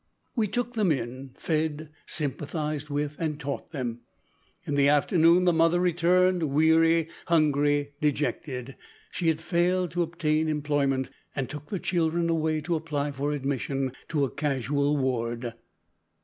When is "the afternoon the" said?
4.73-5.53